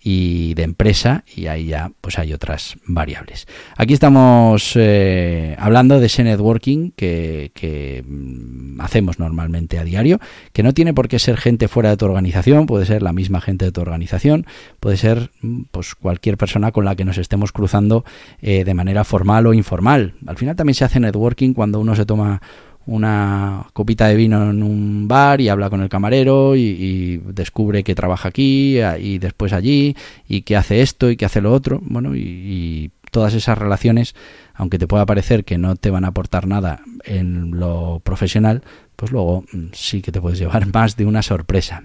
y 0.00 0.54
de 0.54 0.62
empresa 0.62 1.24
y 1.34 1.46
ahí 1.46 1.66
ya 1.66 1.90
pues 2.00 2.18
hay 2.18 2.32
otras 2.32 2.76
variables. 2.86 3.46
Aquí 3.76 3.94
estamos 3.94 4.72
eh, 4.76 5.56
hablando 5.58 5.98
de 5.98 6.06
ese 6.06 6.22
networking 6.24 6.92
que, 6.92 8.04
mm, 8.06 8.80
hacemos 8.80 9.18
normalmente 9.18 9.78
a 9.78 9.84
diario, 9.84 10.20
que 10.52 10.62
no 10.62 10.72
tiene 10.72 10.94
por 10.94 11.08
qué 11.08 11.18
ser 11.18 11.36
gente 11.36 11.68
fuera 11.68 11.90
de 11.90 11.96
tu 11.96 12.04
organización, 12.04 12.66
puede 12.66 12.86
ser 12.86 13.02
la 13.02 13.12
misma 13.12 13.40
gente 13.40 13.64
de 13.64 13.72
tu 13.72 13.80
organización, 13.80 14.46
puede 14.80 14.96
ser 14.96 15.30
mm, 15.42 15.62
pues 15.72 15.94
cualquier 15.94 16.36
persona 16.36 16.70
con 16.70 16.84
la 16.84 16.94
que 16.94 17.04
nos 17.04 17.18
estemos 17.18 17.52
cruzando 17.52 18.04
eh, 18.40 18.64
de 18.64 18.74
manera 18.74 19.04
formal 19.04 19.46
o 19.46 19.54
informal. 19.54 20.14
Al 20.26 20.36
final 20.36 20.54
también 20.54 20.74
se 20.74 20.84
hace 20.84 21.00
networking 21.00 21.54
cuando 21.54 21.80
uno 21.80 21.96
se 21.96 22.06
toma 22.06 22.40
una 22.88 23.66
copita 23.74 24.08
de 24.08 24.16
vino 24.16 24.50
en 24.50 24.62
un 24.62 25.06
bar 25.08 25.42
y 25.42 25.50
habla 25.50 25.68
con 25.68 25.82
el 25.82 25.90
camarero 25.90 26.56
y, 26.56 27.18
descubre 27.18 27.84
que 27.84 27.94
trabaja 27.94 28.28
aquí 28.28 28.80
y 29.00 29.18
después 29.18 29.52
allí 29.52 29.94
y 30.26 30.42
que 30.42 30.56
hace 30.56 30.80
esto 30.80 31.10
y 31.10 31.16
que 31.16 31.26
hace 31.26 31.40
lo 31.40 31.52
otro. 31.52 31.80
Bueno, 31.84 32.16
y, 32.16 32.90
todas 33.10 33.32
esas 33.32 33.56
relaciones, 33.56 34.14
aunque 34.52 34.78
te 34.78 34.86
pueda 34.86 35.06
parecer 35.06 35.46
que 35.46 35.56
no 35.56 35.76
te 35.76 35.88
van 35.88 36.04
a 36.04 36.08
aportar 36.08 36.46
nada 36.46 36.82
en 37.04 37.58
lo 37.58 38.02
profesional, 38.04 38.62
pues 38.96 39.12
luego 39.12 39.44
mm, 39.50 39.68
sí 39.72 40.02
que 40.02 40.12
te 40.12 40.20
puedes 40.20 40.38
llevar 40.38 40.66
más 40.74 40.94
de 40.96 41.06
una 41.06 41.22
sorpresa. 41.22 41.84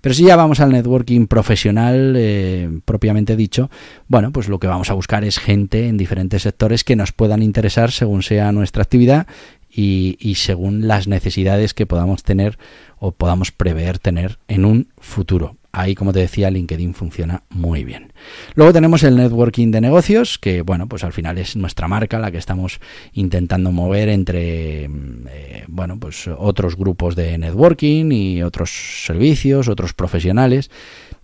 Pero 0.00 0.14
si 0.14 0.24
ya 0.24 0.34
vamos 0.34 0.60
al 0.60 0.72
networking 0.72 1.26
profesional 1.26 2.14
eh, 2.16 2.70
propiamente 2.86 3.36
dicho, 3.36 3.70
bueno, 4.08 4.32
pues 4.32 4.48
lo 4.48 4.58
que 4.58 4.66
vamos 4.66 4.88
a 4.88 4.94
buscar 4.94 5.24
es 5.24 5.38
gente 5.38 5.88
en 5.88 5.98
diferentes 5.98 6.42
sectores 6.42 6.84
que 6.84 6.96
nos 6.96 7.12
puedan 7.12 7.42
interesar 7.42 7.90
según 7.90 8.22
sea 8.22 8.50
nuestra 8.50 8.82
actividad 8.82 9.26
y, 9.74 10.34
según 10.36 10.86
las 10.86 11.08
necesidades 11.08 11.74
que 11.74 11.86
podamos 11.86 12.22
tener 12.22 12.58
o 12.98 13.12
podamos 13.12 13.52
prever 13.52 13.98
tener 13.98 14.38
en 14.48 14.64
un 14.64 14.88
futuro. 14.98 15.56
Ahí, 15.74 15.94
como 15.94 16.12
te 16.12 16.18
decía, 16.18 16.50
LinkedIn 16.50 16.92
funciona 16.92 17.44
muy 17.48 17.82
bien. 17.82 18.12
Luego 18.54 18.74
tenemos 18.74 19.02
el 19.04 19.16
networking 19.16 19.70
de 19.70 19.80
negocios, 19.80 20.38
que 20.38 20.60
bueno, 20.60 20.86
pues 20.86 21.02
al 21.02 21.14
final 21.14 21.38
es 21.38 21.56
nuestra 21.56 21.88
marca 21.88 22.18
la 22.18 22.30
que 22.30 22.36
estamos 22.36 22.78
intentando 23.14 23.72
mover 23.72 24.10
entre 24.10 24.86
mm, 24.88 25.26
eh, 25.30 25.64
bueno, 25.68 25.98
pues 25.98 26.28
otros 26.28 26.76
grupos 26.76 27.16
de 27.16 27.38
networking 27.38 28.12
y 28.12 28.42
otros 28.42 28.70
servicios, 29.06 29.68
otros 29.68 29.94
profesionales. 29.94 30.70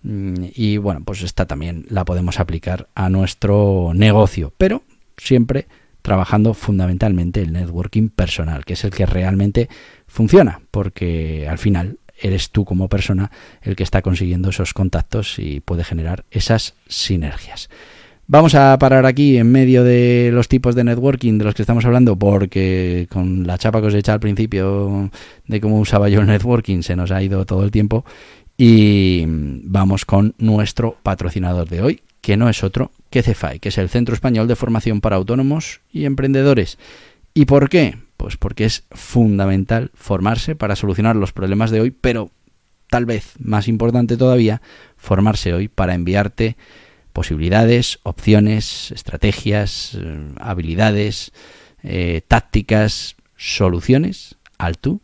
Mm, 0.01 0.45
y 0.55 0.77
bueno, 0.77 1.01
pues 1.05 1.21
esta 1.21 1.45
también 1.45 1.85
la 1.89 2.03
podemos 2.03 2.39
aplicar 2.39 2.87
a 2.95 3.11
nuestro 3.11 3.91
negocio, 3.93 4.51
pero 4.57 4.81
siempre 5.15 5.67
trabajando 6.09 6.55
fundamentalmente 6.55 7.39
el 7.43 7.53
networking 7.53 8.09
personal, 8.09 8.65
que 8.65 8.73
es 8.73 8.83
el 8.83 8.89
que 8.89 9.05
realmente 9.05 9.69
funciona, 10.07 10.59
porque 10.71 11.45
al 11.47 11.59
final 11.59 11.99
eres 12.19 12.49
tú 12.49 12.65
como 12.65 12.89
persona 12.89 13.29
el 13.61 13.75
que 13.75 13.83
está 13.83 14.01
consiguiendo 14.01 14.49
esos 14.49 14.73
contactos 14.73 15.37
y 15.37 15.59
puede 15.59 15.83
generar 15.83 16.25
esas 16.31 16.73
sinergias. 16.87 17.69
Vamos 18.25 18.55
a 18.55 18.75
parar 18.79 19.05
aquí 19.05 19.37
en 19.37 19.51
medio 19.51 19.83
de 19.83 20.31
los 20.33 20.47
tipos 20.47 20.73
de 20.73 20.83
networking 20.83 21.37
de 21.37 21.45
los 21.45 21.53
que 21.53 21.61
estamos 21.61 21.85
hablando, 21.85 22.15
porque 22.15 23.07
con 23.11 23.45
la 23.45 23.59
chapa 23.59 23.79
que 23.79 23.87
os 23.87 23.93
he 23.93 23.99
echado 23.99 24.15
al 24.15 24.19
principio 24.19 25.11
de 25.45 25.61
cómo 25.61 25.79
usaba 25.79 26.09
yo 26.09 26.21
el 26.21 26.27
networking 26.27 26.81
se 26.81 26.95
nos 26.95 27.11
ha 27.11 27.21
ido 27.21 27.45
todo 27.45 27.63
el 27.63 27.69
tiempo. 27.69 28.03
Y 28.61 29.23
vamos 29.25 30.03
con 30.03 30.35
nuestro 30.37 30.97
patrocinador 31.01 31.69
de 31.69 31.81
hoy, 31.81 32.01
que 32.19 32.35
no 32.35 32.49
es 32.49 32.61
otro 32.61 32.91
que 33.09 33.23
CEFAI, 33.23 33.59
que 33.59 33.69
es 33.69 33.77
el 33.77 33.87
Centro 33.87 34.13
Español 34.13 34.49
de 34.49 34.57
Formación 34.57 34.99
para 34.99 35.15
Autónomos 35.15 35.79
y 35.93 36.03
Emprendedores. 36.03 36.77
¿Y 37.33 37.45
por 37.45 37.69
qué? 37.69 37.97
Pues 38.17 38.35
porque 38.35 38.65
es 38.65 38.83
fundamental 38.91 39.91
formarse 39.93 40.57
para 40.57 40.75
solucionar 40.75 41.15
los 41.15 41.31
problemas 41.31 41.71
de 41.71 41.79
hoy, 41.79 41.91
pero 41.91 42.31
tal 42.89 43.05
vez 43.05 43.31
más 43.39 43.69
importante 43.69 44.17
todavía, 44.17 44.61
formarse 44.97 45.53
hoy 45.53 45.69
para 45.69 45.93
enviarte 45.93 46.57
posibilidades, 47.13 47.99
opciones, 48.03 48.91
estrategias, 48.91 49.97
eh, 49.97 50.33
habilidades, 50.37 51.31
eh, 51.81 52.23
tácticas, 52.27 53.15
soluciones 53.37 54.35
al 54.57 54.77
tú 54.77 54.99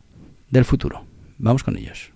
del 0.50 0.66
futuro. 0.66 1.06
Vamos 1.38 1.64
con 1.64 1.78
ellos. 1.78 2.15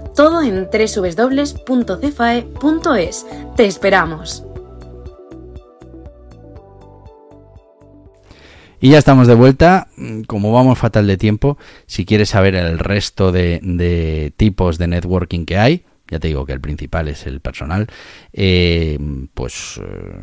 todo 0.15 0.41
en 0.41 0.69
www.cefae.es. 0.71 1.65
¡Te 3.55 3.65
esperamos! 3.65 4.45
Y 8.83 8.89
ya 8.89 8.97
estamos 8.97 9.27
de 9.27 9.35
vuelta. 9.35 9.87
Como 10.25 10.51
vamos 10.51 10.79
fatal 10.79 11.05
de 11.05 11.17
tiempo, 11.17 11.57
si 11.85 12.03
quieres 12.03 12.29
saber 12.29 12.55
el 12.55 12.79
resto 12.79 13.31
de, 13.31 14.33
tipos 14.35 14.79
de 14.79 14.87
networking 14.87 15.45
que 15.45 15.57
hay, 15.59 15.85
ya 16.09 16.19
te 16.19 16.27
digo 16.27 16.45
que 16.47 16.53
el 16.53 16.59
principal 16.59 17.07
es 17.07 17.27
el 17.27 17.39
personal, 17.39 17.87
eh, 18.33 18.97
pues 19.33 19.79
eh, 19.81 20.15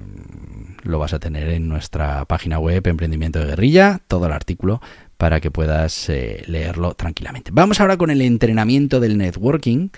lo 0.82 0.98
vas 0.98 1.14
a 1.14 1.20
tener 1.20 1.48
en 1.48 1.68
nuestra 1.68 2.24
página 2.24 2.58
web 2.58 2.86
Emprendimiento 2.86 3.38
de 3.38 3.46
Guerrilla, 3.46 4.00
todo 4.08 4.26
el 4.26 4.32
artículo 4.32 4.82
para 5.18 5.40
que 5.40 5.50
puedas 5.50 6.08
eh, 6.08 6.42
leerlo 6.46 6.94
tranquilamente. 6.94 7.50
Vamos 7.52 7.80
ahora 7.80 7.98
con 7.98 8.10
el 8.10 8.22
entrenamiento 8.22 9.00
del 9.00 9.18
networking. 9.18 9.90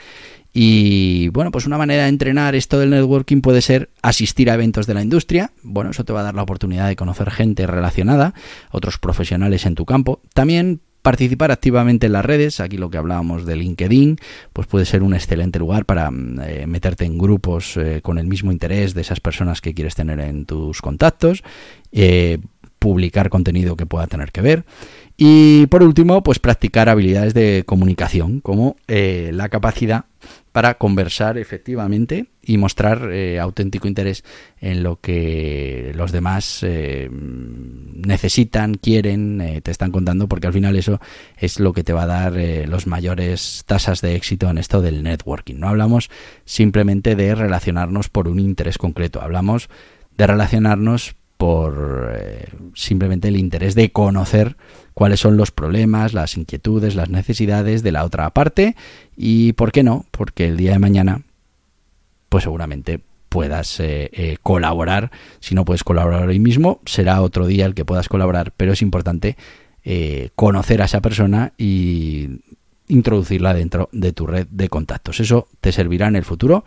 Y 0.53 1.29
bueno, 1.29 1.53
pues 1.53 1.67
una 1.67 1.79
manera 1.79 2.05
de 2.05 2.09
entrenar 2.09 2.57
esto 2.57 2.81
del 2.81 2.91
networking 2.91 3.41
puede 3.41 3.61
ser 3.61 3.91
asistir 4.03 4.51
a 4.51 4.55
eventos 4.55 4.89
de 4.89 4.95
la 4.95 5.03
industria. 5.03 5.53
Bueno, 5.63 5.91
eso 5.91 6.05
te 6.05 6.13
va 6.13 6.21
a 6.21 6.25
dar 6.25 6.35
la 6.35 6.43
oportunidad 6.43 6.89
de 6.89 6.97
conocer 6.97 7.31
gente 7.31 7.69
relacionada, 7.69 8.35
otros 8.73 8.99
profesionales 8.99 9.65
en 9.67 9.77
tu 9.77 9.85
campo. 9.85 10.21
También 10.35 10.81
participar 11.03 11.51
activamente 11.51 12.07
en 12.07 12.13
las 12.13 12.25
redes, 12.25 12.59
aquí 12.59 12.77
lo 12.77 12.91
que 12.91 12.99
hablábamos 12.99 13.47
de 13.47 13.57
LinkedIn, 13.57 14.19
pues 14.53 14.67
puede 14.67 14.85
ser 14.85 15.03
un 15.03 15.15
excelente 15.15 15.59
lugar 15.59 15.85
para 15.85 16.11
mm, 16.11 16.41
eh, 16.41 16.67
meterte 16.67 17.05
en 17.05 17.19
grupos 17.19 17.77
eh, 17.77 18.01
con 18.03 18.19
el 18.19 18.27
mismo 18.27 18.53
interés 18.53 18.95
de 18.95 19.03
esas 19.03 19.21
personas 19.21 19.61
que 19.61 19.75
quieres 19.75 19.95
tener 19.95 20.21
en 20.21 20.47
tus 20.47 20.83
contactos, 20.83 21.43
publicar 22.81 23.29
contenido 23.29 23.77
que 23.77 23.87
pueda 23.87 24.09
tener 24.09 24.33
que 24.33 24.41
ver. 24.41 24.65
Y 25.17 25.67
por 25.67 25.83
último, 25.83 26.23
pues 26.23 26.39
practicar 26.39 26.89
habilidades 26.89 27.35
de 27.35 27.63
comunicación, 27.67 28.41
como 28.41 28.77
eh, 28.89 29.31
la 29.35 29.51
capacidad 29.51 30.07
para 30.51 30.79
conversar 30.79 31.37
efectivamente 31.37 32.27
y 32.43 32.57
mostrar 32.57 33.11
eh, 33.13 33.39
auténtico 33.39 33.87
interés 33.87 34.25
en 34.61 34.83
lo 34.83 34.99
que 34.99 35.93
los 35.95 36.11
demás 36.11 36.61
eh, 36.63 37.11
necesitan, 37.13 38.77
quieren, 38.77 39.61
te 39.63 39.71
están 39.71 39.93
contando, 39.93 40.27
porque 40.27 40.47
al 40.47 40.55
final 40.55 40.75
eso 40.75 41.01
es 41.37 41.61
lo 41.61 41.75
que 41.75 41.85
te 41.85 41.93
va 41.93 42.05
a 42.05 42.07
dar 42.07 42.33
los 42.67 42.87
mayores 42.87 43.65
tasas 43.67 44.01
de 44.01 44.17
éxito 44.17 44.49
en 44.49 44.57
esto 44.57 44.81
del 44.81 45.03
networking. 45.03 45.57
No 45.57 45.69
hablamos 45.69 46.09
simplemente 46.47 47.15
de 47.15 47.35
relacionarnos 47.35 48.09
por 48.09 48.27
un 48.27 48.41
interés 48.41 48.79
concreto, 48.79 49.21
hablamos 49.21 49.69
de 50.17 50.27
relacionarnos 50.27 51.15
por 51.41 52.15
simplemente 52.75 53.29
el 53.29 53.39
interés 53.39 53.75
de 53.75 53.91
conocer 53.91 54.59
cuáles 54.93 55.21
son 55.21 55.39
los 55.39 55.51
problemas, 55.51 56.13
las 56.13 56.37
inquietudes, 56.37 56.95
las 56.95 57.09
necesidades 57.09 57.83
de 57.83 57.93
la 57.93 58.05
otra 58.05 58.29
parte 58.29 58.77
y, 59.17 59.55
¿por 59.55 59.73
qué 59.73 59.83
no? 59.83 60.05
Porque 60.11 60.49
el 60.49 60.59
día 60.59 60.73
de 60.73 60.79
mañana, 60.79 61.23
pues 62.29 62.45
seguramente 62.45 63.01
puedas 63.31 63.81
eh, 63.81 64.11
eh, 64.13 64.37
colaborar. 64.43 65.11
Si 65.41 65.55
no 65.55 65.65
puedes 65.65 65.83
colaborar 65.83 66.29
hoy 66.29 66.39
mismo, 66.39 66.83
será 66.85 67.23
otro 67.23 67.47
día 67.47 67.65
el 67.65 67.75
que 67.75 67.87
puedas 67.87 68.11
colaborar, 68.11 68.53
pero 68.55 68.75
es 68.75 68.83
importante 68.83 69.39
eh, 69.83 70.29
conocer 70.37 70.83
a 70.83 70.85
esa 70.85 71.01
persona 71.01 71.55
y 71.57 72.43
introducirla 72.87 73.55
dentro 73.55 73.89
de 73.93 74.13
tu 74.13 74.27
red 74.27 74.47
de 74.51 74.69
contactos. 74.69 75.21
Eso 75.21 75.49
te 75.63 75.73
servirá 75.73 76.07
en 76.07 76.17
el 76.17 76.25
futuro 76.27 76.67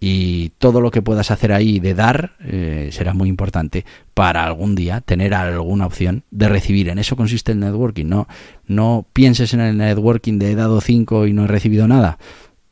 y 0.00 0.50
todo 0.58 0.80
lo 0.80 0.90
que 0.90 1.02
puedas 1.02 1.30
hacer 1.30 1.52
ahí 1.52 1.80
de 1.80 1.94
dar 1.94 2.32
eh, 2.40 2.90
será 2.92 3.14
muy 3.14 3.28
importante 3.28 3.84
para 4.14 4.44
algún 4.44 4.74
día 4.74 5.00
tener 5.00 5.34
alguna 5.34 5.86
opción 5.86 6.24
de 6.30 6.48
recibir. 6.48 6.88
En 6.88 6.98
eso 6.98 7.16
consiste 7.16 7.52
el 7.52 7.60
networking. 7.60 8.06
No, 8.06 8.28
no 8.66 9.06
pienses 9.12 9.54
en 9.54 9.60
el 9.60 9.76
networking 9.76 10.38
de 10.38 10.52
he 10.52 10.54
dado 10.54 10.80
5 10.80 11.26
y 11.26 11.32
no 11.32 11.44
he 11.44 11.48
recibido 11.48 11.88
nada. 11.88 12.18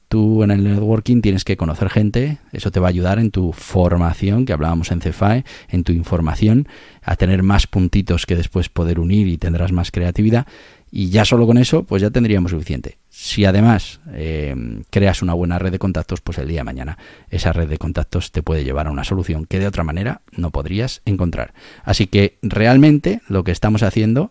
Tú 0.08 0.44
en 0.44 0.52
el 0.52 0.62
networking 0.62 1.20
tienes 1.20 1.42
que 1.42 1.56
conocer 1.56 1.90
gente, 1.90 2.38
eso 2.52 2.70
te 2.70 2.78
va 2.78 2.86
a 2.86 2.90
ayudar 2.90 3.18
en 3.18 3.32
tu 3.32 3.52
formación, 3.52 4.46
que 4.46 4.52
hablábamos 4.52 4.92
en 4.92 5.00
CFAE, 5.00 5.44
en 5.68 5.82
tu 5.82 5.90
información, 5.90 6.68
a 7.02 7.16
tener 7.16 7.42
más 7.42 7.66
puntitos 7.66 8.24
que 8.24 8.36
después 8.36 8.68
poder 8.68 9.00
unir 9.00 9.26
y 9.26 9.36
tendrás 9.36 9.72
más 9.72 9.90
creatividad. 9.90 10.46
Y 10.90 11.10
ya 11.10 11.24
solo 11.24 11.46
con 11.46 11.58
eso, 11.58 11.84
pues 11.84 12.00
ya 12.00 12.10
tendríamos 12.10 12.52
suficiente. 12.52 12.98
Si 13.08 13.44
además 13.44 14.00
eh, 14.12 14.54
creas 14.90 15.20
una 15.20 15.34
buena 15.34 15.58
red 15.58 15.72
de 15.72 15.78
contactos, 15.78 16.20
pues 16.20 16.38
el 16.38 16.48
día 16.48 16.60
de 16.60 16.64
mañana 16.64 16.98
esa 17.28 17.52
red 17.52 17.68
de 17.68 17.78
contactos 17.78 18.30
te 18.30 18.42
puede 18.42 18.64
llevar 18.64 18.86
a 18.86 18.90
una 18.90 19.04
solución 19.04 19.46
que 19.46 19.58
de 19.58 19.66
otra 19.66 19.84
manera 19.84 20.22
no 20.32 20.50
podrías 20.50 21.02
encontrar. 21.04 21.54
Así 21.84 22.06
que 22.06 22.38
realmente 22.42 23.20
lo 23.28 23.42
que 23.44 23.52
estamos 23.52 23.82
haciendo 23.82 24.30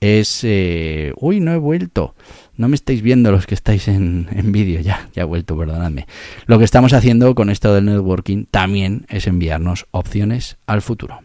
es... 0.00 0.40
Eh, 0.44 1.12
uy, 1.16 1.40
no 1.40 1.52
he 1.52 1.58
vuelto. 1.58 2.14
No 2.56 2.68
me 2.68 2.76
estáis 2.76 3.02
viendo 3.02 3.32
los 3.32 3.46
que 3.46 3.54
estáis 3.54 3.88
en, 3.88 4.28
en 4.32 4.52
vídeo, 4.52 4.80
ya, 4.80 5.10
ya 5.12 5.22
he 5.22 5.26
vuelto, 5.26 5.56
perdonadme. 5.58 6.06
Lo 6.46 6.58
que 6.58 6.64
estamos 6.64 6.92
haciendo 6.92 7.34
con 7.34 7.50
esto 7.50 7.74
del 7.74 7.86
networking 7.86 8.44
también 8.50 9.06
es 9.08 9.26
enviarnos 9.26 9.86
opciones 9.90 10.56
al 10.66 10.82
futuro. 10.82 11.20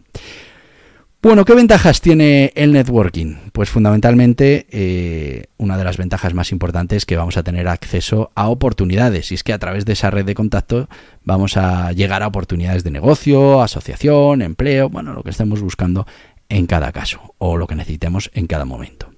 Bueno, 1.22 1.44
¿qué 1.44 1.54
ventajas 1.54 2.00
tiene 2.00 2.52
el 2.56 2.72
networking? 2.72 3.36
Pues 3.52 3.70
fundamentalmente 3.70 4.66
eh, 4.72 5.44
una 5.56 5.78
de 5.78 5.84
las 5.84 5.96
ventajas 5.96 6.34
más 6.34 6.50
importantes 6.50 6.96
es 6.96 7.06
que 7.06 7.16
vamos 7.16 7.36
a 7.36 7.44
tener 7.44 7.68
acceso 7.68 8.32
a 8.34 8.48
oportunidades 8.48 9.30
y 9.30 9.36
es 9.36 9.44
que 9.44 9.52
a 9.52 9.58
través 9.60 9.84
de 9.84 9.92
esa 9.92 10.10
red 10.10 10.24
de 10.24 10.34
contacto 10.34 10.88
vamos 11.22 11.56
a 11.56 11.92
llegar 11.92 12.24
a 12.24 12.26
oportunidades 12.26 12.82
de 12.82 12.90
negocio, 12.90 13.62
asociación, 13.62 14.42
empleo, 14.42 14.88
bueno, 14.88 15.12
lo 15.12 15.22
que 15.22 15.30
estemos 15.30 15.62
buscando 15.62 16.08
en 16.48 16.66
cada 16.66 16.90
caso 16.90 17.36
o 17.38 17.56
lo 17.56 17.68
que 17.68 17.76
necesitemos 17.76 18.28
en 18.34 18.48
cada 18.48 18.64
momento. 18.64 19.08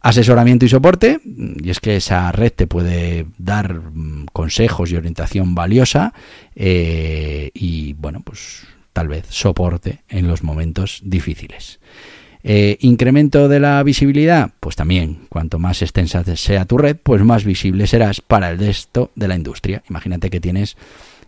Asesoramiento 0.00 0.64
y 0.64 0.68
soporte, 0.68 1.20
y 1.24 1.70
es 1.70 1.80
que 1.80 1.96
esa 1.96 2.30
red 2.30 2.52
te 2.52 2.68
puede 2.68 3.26
dar 3.38 3.74
mm, 3.74 4.26
consejos 4.32 4.92
y 4.92 4.96
orientación 4.96 5.56
valiosa 5.56 6.14
eh, 6.54 7.50
y 7.52 7.94
bueno, 7.94 8.20
pues 8.24 8.64
tal 8.92 9.08
vez 9.08 9.26
soporte 9.28 10.02
en 10.08 10.28
los 10.28 10.42
momentos 10.42 11.00
difíciles. 11.04 11.80
Eh, 12.44 12.76
incremento 12.80 13.48
de 13.48 13.60
la 13.60 13.82
visibilidad, 13.84 14.50
pues 14.58 14.74
también, 14.74 15.26
cuanto 15.28 15.60
más 15.60 15.80
extensa 15.80 16.24
sea 16.36 16.64
tu 16.64 16.76
red, 16.76 16.96
pues 17.00 17.22
más 17.22 17.44
visible 17.44 17.86
serás 17.86 18.20
para 18.20 18.50
el 18.50 18.58
resto 18.58 19.12
de 19.14 19.28
la 19.28 19.36
industria. 19.36 19.82
Imagínate 19.88 20.28
que 20.28 20.40
tienes 20.40 20.76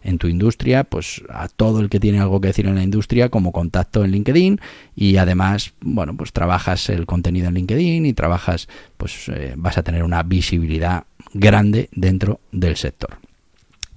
en 0.03 0.19
tu 0.19 0.27
industria, 0.29 0.85
pues 0.85 1.23
a 1.31 1.49
todo 1.49 1.81
el 1.81 1.89
que 1.89 2.01
tiene 2.01 2.21
algo 2.21 2.41
que 2.41 2.49
decir 2.49 2.67
en 2.67 2.75
la 2.75 2.83
industria 2.83 3.31
como 3.31 3.53
contacto 3.53 4.05
en 4.05 4.11
LinkedIn 4.11 4.61
y 4.95 5.17
además, 5.17 5.73
bueno, 5.81 6.17
pues 6.17 6.33
trabajas 6.33 6.91
el 6.91 7.07
contenido 7.07 7.49
en 7.49 7.55
LinkedIn 7.55 8.07
y 8.07 8.13
trabajas, 8.13 8.69
pues 8.97 9.29
eh, 9.29 9.55
vas 9.57 9.79
a 9.79 9.83
tener 9.83 10.03
una 10.03 10.23
visibilidad 10.23 11.05
grande 11.33 11.89
dentro 11.93 12.41
del 12.53 12.77
sector. 12.77 13.19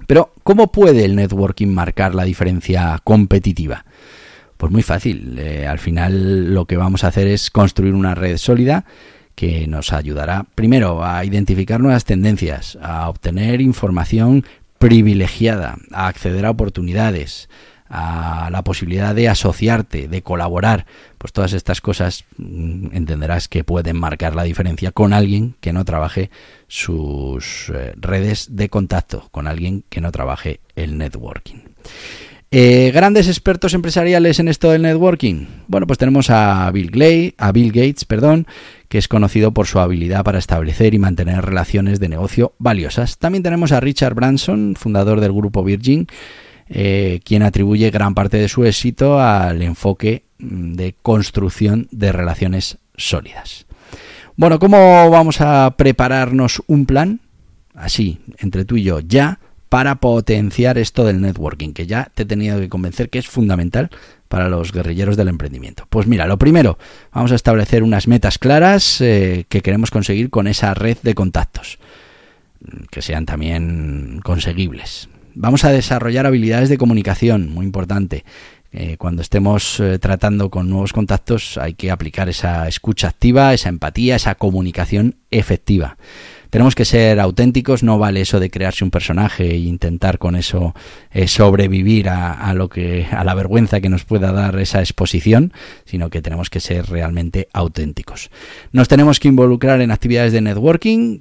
Pero, 0.05 0.33
¿cómo 0.43 0.71
puede 0.71 1.05
el 1.05 1.15
networking 1.15 1.67
marcar 1.67 2.13
la 2.13 2.23
diferencia 2.23 2.99
competitiva? 3.03 3.85
Pues 4.57 4.71
muy 4.71 4.83
fácil. 4.83 5.37
Eh, 5.39 5.65
al 5.67 5.79
final 5.79 6.53
lo 6.53 6.65
que 6.65 6.77
vamos 6.77 7.03
a 7.03 7.07
hacer 7.07 7.27
es 7.27 7.49
construir 7.49 7.93
una 7.93 8.15
red 8.15 8.37
sólida 8.37 8.85
que 9.35 9.67
nos 9.67 9.93
ayudará 9.93 10.45
primero 10.55 11.05
a 11.05 11.23
identificar 11.23 11.79
nuevas 11.79 12.05
tendencias, 12.05 12.77
a 12.81 13.07
obtener 13.07 13.61
información 13.61 14.43
privilegiada, 14.79 15.77
a 15.91 16.07
acceder 16.07 16.45
a 16.45 16.49
oportunidades, 16.49 17.49
a 17.89 18.50
la 18.51 18.63
posibilidad 18.63 19.15
de 19.15 19.29
asociarte, 19.29 20.08
de 20.08 20.22
colaborar, 20.22 20.86
pues 21.17 21.34
todas 21.34 21.53
estas 21.53 21.82
cosas 21.82 22.25
mm, 22.38 22.96
entenderás 22.96 23.48
que 23.48 23.63
pueden 23.63 23.98
marcar 23.98 24.36
la 24.36 24.44
diferencia 24.44 24.91
con 24.91 25.13
alguien 25.13 25.56
que 25.62 25.73
no 25.73 25.86
trabaje 25.86 26.30
sus 26.67 27.69
eh, 27.73 27.93
redes 27.95 28.56
de 28.56 28.69
contacto, 28.69 29.30
con 29.32 29.47
alguien 29.47 29.84
que 29.89 30.02
no 30.02 30.12
trabaje 30.12 30.60
el 30.76 30.97
networking. 30.97 31.58
Eh, 32.50 32.91
grandes 32.93 33.28
expertos 33.28 33.73
empresariales 33.73 34.39
en 34.39 34.47
esto 34.47 34.71
del 34.71 34.84
networking. 34.84 35.47
Bueno, 35.67 35.86
pues 35.86 36.00
tenemos 36.00 36.30
a 36.30 36.71
Bill, 36.71 37.36
a 37.38 37.52
Bill 37.52 37.73
Gates, 37.73 38.06
perdón, 38.06 38.47
que 38.88 38.97
es 38.97 39.10
conocido 39.10 39.54
por 39.54 39.67
su 39.67 39.80
habilidad 39.80 40.23
para 40.23 40.39
establecer 40.39 40.93
y 40.93 41.00
mantener 41.00 41.43
relaciones 41.43 42.00
de 42.00 42.08
negocio 42.08 42.54
valiosas. 42.58 43.17
También 43.17 43.43
tenemos 43.43 43.73
a 43.73 43.82
Richard 43.82 44.13
Branson, 44.13 44.76
fundador 44.78 45.19
del 45.19 45.34
grupo 45.34 45.62
Virgin, 45.62 46.08
eh, 46.69 47.19
quien 47.23 47.43
atribuye 47.43 47.89
gran 47.91 48.13
parte 48.13 48.38
de 48.38 48.49
su 48.49 48.65
éxito 48.65 49.19
al 49.19 49.62
enfoque 49.62 50.23
mm, 50.39 50.73
de 50.73 50.95
construcción 51.01 51.88
de 51.91 52.12
relaciones 52.12 52.77
sólidas. 52.95 53.65
Bueno, 54.36 54.60
¿cómo 54.60 55.10
vamos 55.10 55.41
a 55.41 55.75
prepararnos 55.77 56.62
un 56.67 56.86
plan? 56.86 57.21
Así, 57.73 58.19
entre 58.38 58.65
tú 58.65 58.77
y 58.77 58.84
yo, 58.84 58.99
ya, 58.99 59.39
para 59.69 59.95
potenciar 59.95 60.77
esto 60.77 61.06
del 61.06 61.21
networking, 61.21 61.73
que 61.73 61.88
ya 61.88 62.12
te 62.13 62.23
he 62.23 62.25
tenido 62.25 62.60
que 62.60 62.69
convencer 62.69 63.10
que 63.10 63.19
es 63.19 63.27
fundamental 63.27 63.89
para 64.27 64.49
los 64.49 64.71
guerrilleros 64.71 65.17
del 65.17 65.27
emprendimiento. 65.27 65.86
Pues 65.89 66.08
mira, 66.08 66.27
lo 66.27 66.38
primero, 66.38 66.77
vamos 67.13 67.32
a 67.32 67.36
establecer 67.36 67.84
unas 67.84 68.08
metas 68.08 68.38
claras 68.38 69.01
eh, 69.01 69.45
que 69.49 69.62
queremos 69.62 69.91
conseguir 69.91 70.30
con 70.30 70.47
esa 70.47 70.73
red 70.73 70.97
de 71.01 71.15
contactos, 71.15 71.80
que 72.91 73.01
sean 73.01 73.25
también 73.25 74.21
conseguibles. 74.23 75.10
Vamos 75.39 75.65
a 75.65 75.71
desarrollar 75.71 76.26
habilidades 76.26 76.67
de 76.67 76.80
comunicación, 76.80 77.52
muy 77.52 77.63
importante. 77.63 78.26
Eh, 78.71 78.97
cuando 78.97 79.21
estemos 79.21 79.80
eh, 79.80 80.00
tratando 80.00 80.50
con 80.50 80.67
nuevos 80.67 80.93
contactos 80.93 81.60
hay 81.60 81.76
que 81.76 81.91
aplicar 81.91 82.28
esa 82.28 82.67
escucha 82.67 83.10
activa, 83.10 83.54
esa 83.54 83.69
empatía, 83.69 84.15
esa 84.15 84.34
comunicación 84.34 85.17
efectiva. 85.30 85.97
Tenemos 86.50 86.73
que 86.73 86.86
ser 86.86 87.19
auténticos, 87.19 87.84
no 87.84 88.00
vale 88.00 88.21
eso 88.21 88.39
de 88.39 88.50
crearse 88.50 88.84
un 88.84 88.89
personaje 88.89 89.52
e 89.52 89.58
intentar 89.58 90.17
con 90.17 90.36
eso 90.36 90.73
eh, 91.12 91.28
sobrevivir 91.28 92.10
a, 92.10 92.34
a, 92.34 92.56
lo 92.56 92.67
que 92.67 93.06
a 93.12 93.23
la 93.23 93.36
vergüenza 93.36 93.80
que 93.80 93.89
nos 93.89 94.06
pueda 94.06 94.32
dar 94.32 94.58
esa 94.58 94.80
exposición, 94.80 95.54
sino 95.86 96.10
que 96.10 96.23
tenemos 96.23 96.50
que 96.50 96.62
ser 96.62 96.88
realmente 96.88 97.47
auténticos. 97.54 98.32
Nos 98.71 98.88
tenemos 98.88 99.19
que 99.19 99.28
involucrar 99.28 99.82
en 99.82 99.91
actividades 99.91 100.34
de 100.34 100.41
networking, 100.41 101.19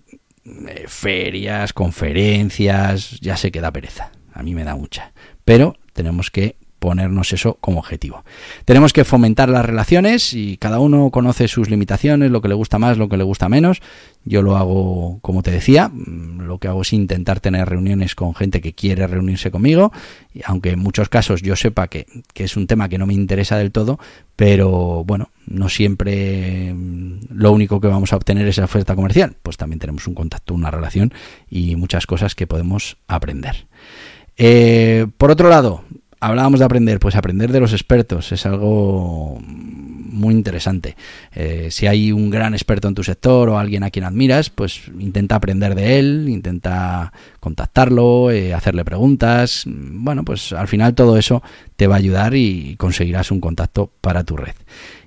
eh, 0.68 0.84
ferias, 0.86 1.72
conferencias, 1.72 3.18
ya 3.20 3.36
sé 3.36 3.50
que 3.50 3.60
da 3.60 3.72
pereza, 3.72 4.12
a 4.32 4.42
mí 4.42 4.54
me 4.54 4.64
da 4.64 4.76
mucha, 4.76 5.12
pero 5.44 5.74
tenemos 5.92 6.30
que 6.30 6.56
ponernos 6.78 7.32
eso 7.32 7.56
como 7.60 7.80
objetivo. 7.80 8.24
Tenemos 8.64 8.92
que 8.92 9.04
fomentar 9.04 9.48
las 9.48 9.64
relaciones 9.64 10.32
y 10.34 10.56
cada 10.56 10.78
uno 10.78 11.10
conoce 11.10 11.48
sus 11.48 11.70
limitaciones, 11.70 12.30
lo 12.30 12.40
que 12.42 12.48
le 12.48 12.54
gusta 12.54 12.78
más, 12.78 12.98
lo 12.98 13.08
que 13.08 13.16
le 13.16 13.24
gusta 13.24 13.48
menos. 13.48 13.80
Yo 14.24 14.42
lo 14.42 14.56
hago, 14.56 15.18
como 15.22 15.42
te 15.42 15.50
decía, 15.50 15.88
mm, 15.88 16.42
lo 16.42 16.58
que 16.58 16.68
hago 16.68 16.82
es 16.82 16.92
intentar 16.92 17.40
tener 17.40 17.68
reuniones 17.68 18.14
con 18.14 18.34
gente 18.34 18.60
que 18.60 18.72
quiere 18.72 19.06
reunirse 19.06 19.50
conmigo, 19.50 19.92
y 20.34 20.40
aunque 20.44 20.70
en 20.70 20.80
muchos 20.80 21.08
casos 21.08 21.42
yo 21.42 21.56
sepa 21.56 21.88
que, 21.88 22.06
que 22.34 22.44
es 22.44 22.56
un 22.56 22.66
tema 22.66 22.88
que 22.88 22.98
no 22.98 23.06
me 23.06 23.14
interesa 23.14 23.56
del 23.56 23.72
todo, 23.72 23.98
pero 24.34 25.04
bueno, 25.04 25.30
no 25.46 25.68
siempre 25.68 26.74
mm, 26.74 27.20
lo 27.30 27.52
único 27.52 27.80
que 27.80 27.88
vamos 27.88 28.12
a 28.12 28.16
obtener 28.16 28.46
es 28.48 28.58
la 28.58 28.64
oferta 28.64 28.94
comercial, 28.94 29.36
pues 29.42 29.56
también 29.56 29.78
tenemos 29.78 30.06
un 30.06 30.14
contacto, 30.14 30.54
una 30.54 30.70
relación 30.70 31.12
y 31.48 31.76
muchas 31.76 32.06
cosas 32.06 32.34
que 32.34 32.46
podemos 32.46 32.96
aprender. 33.06 33.66
Eh, 34.36 35.06
por 35.16 35.30
otro 35.30 35.48
lado, 35.48 35.84
hablábamos 36.20 36.60
de 36.60 36.66
aprender, 36.66 36.98
pues 36.98 37.16
aprender 37.16 37.52
de 37.52 37.60
los 37.60 37.72
expertos 37.72 38.32
es 38.32 38.46
algo 38.46 39.38
muy 40.16 40.34
interesante. 40.34 40.96
Eh, 41.34 41.68
si 41.70 41.86
hay 41.86 42.10
un 42.10 42.30
gran 42.30 42.54
experto 42.54 42.88
en 42.88 42.94
tu 42.94 43.04
sector 43.04 43.48
o 43.48 43.58
alguien 43.58 43.84
a 43.84 43.90
quien 43.90 44.04
admiras, 44.04 44.50
pues 44.50 44.82
intenta 44.98 45.36
aprender 45.36 45.74
de 45.74 45.98
él, 45.98 46.26
intenta 46.28 47.12
contactarlo, 47.38 48.30
eh, 48.30 48.54
hacerle 48.54 48.84
preguntas. 48.84 49.64
Bueno, 49.66 50.24
pues 50.24 50.52
al 50.52 50.66
final 50.66 50.94
todo 50.94 51.16
eso 51.18 51.42
te 51.76 51.86
va 51.86 51.94
a 51.96 51.98
ayudar 51.98 52.34
y 52.34 52.76
conseguirás 52.76 53.30
un 53.30 53.40
contacto 53.40 53.92
para 54.00 54.24
tu 54.24 54.36
red. 54.36 54.54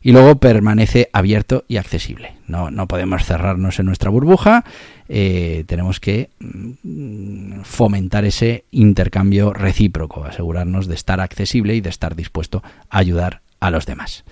Y 0.02 0.12
luego 0.12 0.36
permanece 0.36 1.10
abierto 1.12 1.66
y 1.68 1.78
accesible. 1.78 2.36
No, 2.48 2.72
no 2.72 2.88
podemos 2.88 3.26
cerrarnos 3.26 3.80
en 3.80 3.88
nuestra 3.88 4.10
burbuja. 4.10 4.64
Eh, 5.10 5.66
tenemos 5.68 6.00
que 6.00 6.30
mm, 6.40 7.62
fomentar 7.64 8.26
ese 8.26 8.66
intercambio 8.72 9.52
recíproco, 9.52 10.24
asegurarnos 10.24 10.88
de 10.88 10.96
estar 10.96 11.20
accesible 11.20 11.76
y 11.76 11.82
de 11.82 11.90
estar 11.90 12.16
dispuesto 12.16 12.64
a 12.90 13.00
ayudar 13.00 13.42
a 13.60 13.72
los 13.72 13.86
demás. 13.86 14.24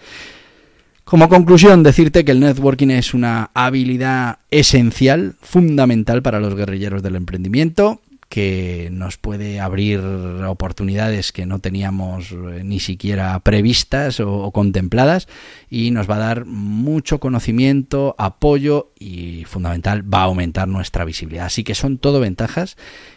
Como 1.07 1.29
conclusión, 1.29 1.83
decirte 1.83 2.25
que 2.25 2.33
el 2.33 2.41
networking 2.41 2.89
es 2.89 3.13
una 3.13 3.49
habilidad 3.53 4.39
esencial, 4.51 5.35
fundamental 5.41 6.21
para 6.21 6.41
los 6.41 6.53
guerrilleros 6.53 7.01
del 7.01 7.15
emprendimiento, 7.15 8.01
que 8.29 8.89
nos 8.91 9.17
puede 9.17 9.59
abrir 9.59 9.99
oportunidades 9.99 11.31
que 11.31 11.45
no 11.45 11.59
teníamos 11.59 12.31
eh, 12.31 12.61
ni 12.63 12.79
siquiera 12.79 13.39
previstas 13.39 14.19
o, 14.19 14.51
contempladas 14.51 15.27
y 15.69 15.91
nos 15.91 16.09
va 16.09 16.15
a 16.15 16.19
dar 16.19 16.45
mucho 16.45 17.19
conocimiento, 17.19 18.15
apoyo 18.17 18.91
y 18.99 19.45
fundamental 19.45 20.01
va 20.13 20.21
a 20.21 20.25
aumentar 20.25 20.67
nuestra 20.67 21.05
visibilidad. 21.05 21.45
Así 21.45 21.63
que 21.63 21.75
son 21.75 21.97
todo 21.97 22.19
ventajas 22.19 22.75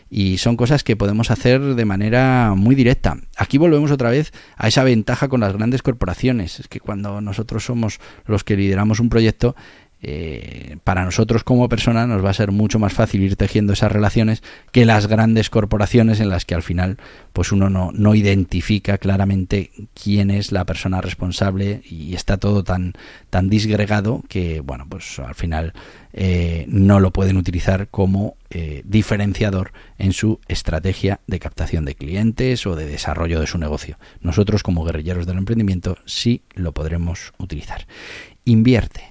y 0.08 0.38
son 0.38 0.56
cosas 0.56 0.84
que 0.84 0.96
podemos 0.96 1.30
hacer 1.30 1.60
de 1.60 1.84
manera 1.84 2.54
muy 2.56 2.74
directa. 2.74 3.16
Aquí 3.36 3.58
volvemos 3.58 3.90
otra 3.90 4.10
vez 4.10 4.32
a 4.56 4.68
esa 4.68 4.84
ventaja 4.84 5.28
con 5.28 5.40
las 5.40 5.52
grandes 5.52 5.82
corporaciones. 5.82 6.60
Es 6.60 6.68
que 6.68 6.80
cuando 6.80 7.20
nosotros 7.20 7.64
somos 7.64 8.00
los 8.26 8.44
que 8.44 8.56
lideramos 8.56 9.00
un 9.00 9.08
proyecto, 9.08 9.56
eh, 10.02 10.78
para 10.82 11.04
nosotros 11.04 11.44
como 11.44 11.68
persona 11.68 12.06
nos 12.06 12.24
va 12.24 12.30
a 12.30 12.34
ser 12.34 12.52
mucho 12.52 12.78
más 12.78 12.92
fácil 12.92 13.22
ir 13.22 13.36
tejiendo 13.36 13.74
esas 13.74 13.92
relaciones 13.92 14.42
que 14.72 14.86
las 14.86 15.06
grandes 15.06 15.50
corporaciones 15.50 16.20
en 16.20 16.30
las 16.30 16.44
que 16.46 16.54
al 16.54 16.62
final 16.62 16.96
pues 17.32 17.52
uno 17.52 17.68
no, 17.68 17.90
no 17.92 18.14
identifica 18.14 18.96
claramente 18.96 19.70
quién 19.92 20.30
es 20.30 20.52
la 20.52 20.64
persona 20.64 21.00
responsable 21.00 21.82
y 21.84 22.14
está 22.14 22.38
todo 22.38 22.64
tan, 22.64 22.94
tan 23.28 23.50
disgregado 23.50 24.22
que 24.28 24.60
bueno 24.60 24.86
pues 24.88 25.18
al 25.18 25.34
final 25.34 25.74
eh, 26.12 26.64
no 26.68 26.98
lo 26.98 27.12
pueden 27.12 27.36
utilizar 27.36 27.88
como 27.88 28.36
eh, 28.50 28.82
diferenciador 28.84 29.72
en 29.98 30.12
su 30.12 30.40
estrategia 30.48 31.20
de 31.26 31.38
captación 31.38 31.84
de 31.84 31.94
clientes 31.94 32.66
o 32.66 32.74
de 32.74 32.86
desarrollo 32.86 33.38
de 33.38 33.46
su 33.46 33.58
negocio. 33.58 33.98
Nosotros 34.20 34.62
como 34.62 34.84
guerrilleros 34.84 35.26
del 35.26 35.38
emprendimiento 35.38 35.98
sí 36.06 36.42
lo 36.54 36.72
podremos 36.72 37.32
utilizar. 37.38 37.86
Invierte 38.44 39.10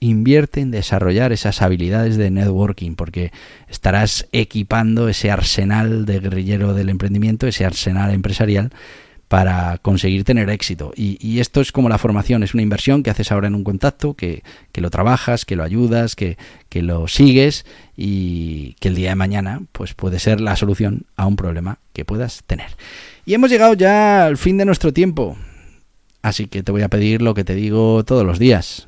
invierte 0.00 0.60
en 0.60 0.70
desarrollar 0.70 1.32
esas 1.32 1.62
habilidades 1.62 2.16
de 2.16 2.30
networking, 2.30 2.94
porque 2.94 3.32
estarás 3.68 4.26
equipando 4.32 5.08
ese 5.08 5.30
arsenal 5.30 6.06
de 6.06 6.20
guerrillero 6.20 6.74
del 6.74 6.88
emprendimiento, 6.88 7.46
ese 7.46 7.64
arsenal 7.64 8.12
empresarial, 8.12 8.70
para 9.28 9.76
conseguir 9.78 10.24
tener 10.24 10.48
éxito. 10.48 10.92
Y, 10.96 11.38
esto 11.38 11.60
es 11.60 11.70
como 11.70 11.90
la 11.90 11.98
formación, 11.98 12.42
es 12.42 12.54
una 12.54 12.62
inversión 12.62 13.02
que 13.02 13.10
haces 13.10 13.30
ahora 13.30 13.46
en 13.46 13.54
un 13.54 13.62
contacto, 13.62 14.14
que, 14.14 14.42
lo 14.74 14.90
trabajas, 14.90 15.44
que 15.44 15.54
lo 15.54 15.64
ayudas, 15.64 16.16
que, 16.16 16.38
que, 16.68 16.82
lo 16.82 17.08
sigues 17.08 17.66
y 17.96 18.74
que 18.80 18.88
el 18.88 18.94
día 18.94 19.10
de 19.10 19.16
mañana 19.16 19.60
pues 19.72 19.92
puede 19.92 20.18
ser 20.18 20.40
la 20.40 20.56
solución 20.56 21.04
a 21.16 21.26
un 21.26 21.36
problema 21.36 21.78
que 21.92 22.06
puedas 22.06 22.42
tener. 22.46 22.68
Y 23.26 23.34
hemos 23.34 23.50
llegado 23.50 23.74
ya 23.74 24.24
al 24.24 24.38
fin 24.38 24.56
de 24.56 24.64
nuestro 24.64 24.92
tiempo. 24.94 25.36
Así 26.22 26.46
que 26.46 26.62
te 26.62 26.72
voy 26.72 26.82
a 26.82 26.88
pedir 26.88 27.20
lo 27.20 27.34
que 27.34 27.44
te 27.44 27.54
digo 27.54 28.04
todos 28.04 28.24
los 28.24 28.38
días. 28.38 28.87